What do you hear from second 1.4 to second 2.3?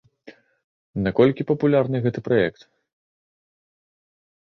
папулярны гэты